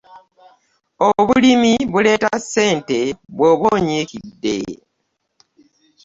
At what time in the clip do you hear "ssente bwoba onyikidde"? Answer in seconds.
2.41-4.57